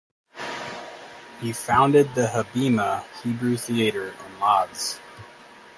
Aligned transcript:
He 1.41 1.53
founded 1.53 2.15
the 2.15 2.25
Habima 2.25 3.05
Hebrew 3.21 3.55
Theater 3.55 4.07
in 4.25 4.39
Lodz. 4.39 4.99